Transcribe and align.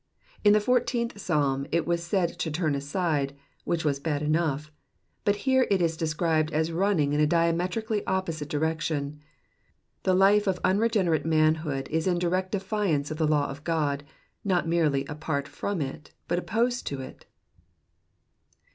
In 0.43 0.53
the 0.53 0.59
fourteenth 0.59 1.21
Psalm 1.21 1.67
it 1.71 1.85
was 1.85 2.03
said 2.03 2.29
to 2.39 2.49
turn 2.49 2.73
aside, 2.73 3.35
which 3.65 3.85
was 3.85 3.99
bad 3.99 4.23
enough, 4.23 4.71
but 5.25 5.35
here 5.45 5.67
it 5.69 5.79
is 5.79 5.95
described 5.95 6.49
as 6.51 6.71
running 6.71 7.13
in 7.13 7.19
a 7.19 7.27
diametrically 7.27 8.03
opposite 8.07 8.49
direction. 8.49 9.19
The 10.01 10.15
life 10.15 10.47
of 10.47 10.59
unregenerate 10.63 11.23
manhood 11.27 11.87
is 11.91 12.07
in 12.07 12.17
direct 12.17 12.51
defiance 12.53 13.11
of 13.11 13.17
the 13.17 13.27
law 13.27 13.45
of 13.51 13.63
God, 13.63 14.03
not 14.43 14.67
merely 14.67 15.05
apart 15.05 15.47
from 15.47 15.81
it 15.81 16.11
but 16.27 16.39
opposed 16.39 16.87
to 16.87 17.01
it. 17.01 17.27